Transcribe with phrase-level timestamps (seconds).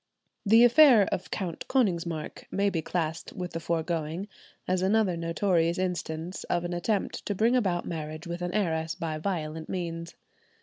[0.43, 4.27] The affair of Count Konigsmark may be classed with the foregoing,
[4.67, 9.19] as another notorious instance of an attempt to bring about marriage with an heiress by
[9.19, 10.15] violent means.